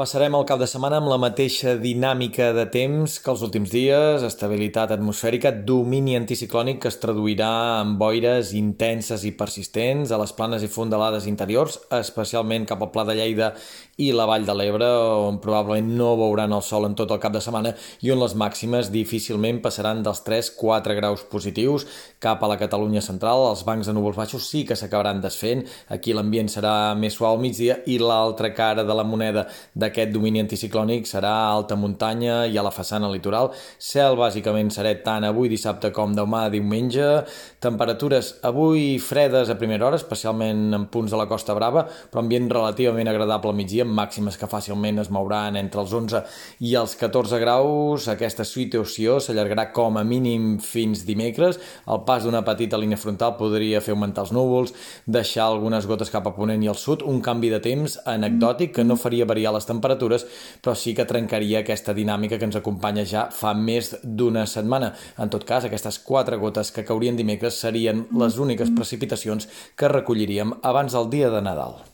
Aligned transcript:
Passarem 0.00 0.32
el 0.32 0.46
cap 0.48 0.56
de 0.56 0.64
setmana 0.64 0.96
amb 0.96 1.10
la 1.12 1.18
mateixa 1.20 1.74
dinàmica 1.76 2.46
de 2.56 2.62
temps 2.72 3.18
que 3.20 3.28
els 3.28 3.42
últims 3.44 3.68
dies, 3.68 4.22
estabilitat 4.24 4.94
atmosfèrica, 4.94 5.50
domini 5.68 6.14
anticiclònic 6.16 6.78
que 6.80 6.88
es 6.88 6.96
traduirà 7.02 7.50
en 7.82 7.98
boires 8.00 8.54
intenses 8.56 9.26
i 9.28 9.34
persistents 9.36 10.08
a 10.08 10.20
les 10.22 10.32
planes 10.38 10.64
i 10.64 10.70
fondalades 10.72 11.26
interiors, 11.28 11.76
especialment 11.98 12.64
cap 12.70 12.80
al 12.80 12.88
Pla 12.94 13.04
de 13.10 13.18
Lleida 13.18 13.50
i 14.00 14.06
la 14.16 14.24
Vall 14.24 14.46
de 14.48 14.54
l'Ebre, 14.56 14.88
on 15.26 15.36
probablement 15.44 15.92
no 15.98 16.14
veuran 16.16 16.56
el 16.56 16.64
sol 16.64 16.88
en 16.88 16.96
tot 16.96 17.12
el 17.12 17.20
cap 17.20 17.36
de 17.36 17.44
setmana 17.44 17.74
i 18.00 18.14
on 18.14 18.24
les 18.24 18.32
màximes 18.32 18.88
difícilment 18.96 19.60
passaran 19.60 20.00
dels 20.00 20.24
3-4 20.24 20.96
graus 20.96 21.26
positius 21.28 21.84
cap 22.24 22.40
a 22.40 22.48
la 22.48 22.56
Catalunya 22.56 23.04
central. 23.04 23.50
Els 23.50 23.66
bancs 23.68 23.92
de 23.92 23.98
núvols 23.98 24.16
baixos 24.16 24.48
sí 24.48 24.64
que 24.64 24.80
s'acabaran 24.80 25.20
desfent, 25.20 25.66
aquí 25.92 26.16
l'ambient 26.16 26.48
serà 26.48 26.96
més 26.96 27.20
suau 27.20 27.34
al 27.34 27.44
migdia 27.44 27.82
i 27.84 28.00
l'altra 28.00 28.54
cara 28.56 28.88
de 28.88 28.96
la 28.96 29.04
moneda 29.04 29.44
de 29.74 29.89
d'aquest 29.90 30.12
domini 30.14 30.40
anticiclònic 30.40 31.08
serà 31.08 31.32
alta 31.50 31.76
muntanya 31.76 32.44
i 32.46 32.56
a 32.56 32.62
la 32.62 32.70
façana 32.70 33.10
litoral. 33.10 33.50
Cel 33.78 34.16
bàsicament 34.18 34.70
serà 34.70 34.92
tant 35.02 35.26
avui 35.26 35.50
dissabte 35.50 35.90
com 35.92 36.14
demà 36.14 36.46
diumenge. 36.52 37.24
Temperatures 37.60 38.36
avui 38.46 38.98
fredes 39.02 39.50
a 39.50 39.56
primera 39.58 39.88
hora, 39.88 39.98
especialment 39.98 40.70
en 40.76 40.86
punts 40.92 41.10
de 41.10 41.18
la 41.18 41.26
Costa 41.26 41.56
Brava, 41.58 41.86
però 42.10 42.22
ambient 42.22 42.48
relativament 42.50 43.10
agradable 43.10 43.50
al 43.50 43.58
migdia, 43.58 43.84
amb 43.84 43.96
màximes 43.98 44.38
que 44.38 44.48
fàcilment 44.50 45.02
es 45.02 45.10
mouran 45.10 45.58
entre 45.58 45.82
els 45.82 45.92
11 45.92 46.22
i 46.66 46.76
els 46.78 46.94
14 47.00 47.40
graus. 47.42 48.06
Aquesta 48.12 48.46
situació 48.46 49.18
s'allargarà 49.20 49.70
com 49.74 49.98
a 49.98 50.06
mínim 50.06 50.58
fins 50.62 51.04
dimecres. 51.08 51.58
El 51.90 52.04
pas 52.06 52.24
d'una 52.24 52.44
petita 52.46 52.78
línia 52.78 53.00
frontal 53.00 53.34
podria 53.40 53.82
fer 53.82 53.96
augmentar 53.96 54.28
els 54.28 54.34
núvols, 54.36 54.74
deixar 55.06 55.48
algunes 55.48 55.88
gotes 55.90 56.12
cap 56.14 56.28
a 56.30 56.34
ponent 56.36 56.62
i 56.62 56.70
al 56.70 56.78
sud, 56.78 57.02
un 57.02 57.20
canvi 57.24 57.50
de 57.50 57.60
temps 57.64 57.98
anecdòtic 58.06 58.76
que 58.76 58.86
no 58.86 58.98
faria 59.00 59.26
variar 59.26 59.54
les 59.56 59.66
temperatures, 59.70 60.26
però 60.60 60.74
sí 60.76 60.94
que 60.96 61.06
trencaria 61.08 61.62
aquesta 61.64 61.94
dinàmica 61.96 62.38
que 62.38 62.48
ens 62.50 62.58
acompanya 62.60 63.06
ja 63.06 63.28
fa 63.34 63.54
més 63.54 63.94
d'una 64.02 64.46
setmana. 64.50 64.92
En 65.18 65.32
tot 65.32 65.46
cas, 65.48 65.66
aquestes 65.66 66.00
quatre 66.04 66.40
gotes 66.42 66.74
que 66.74 66.86
caurien 66.86 67.18
dimecres 67.18 67.62
serien 67.62 68.06
les 68.18 68.38
úniques 68.42 68.74
precipitacions 68.76 69.48
que 69.76 69.94
recolliríem 69.94 70.58
abans 70.62 70.98
del 70.98 71.10
dia 71.14 71.30
de 71.32 71.42
Nadal. 71.46 71.89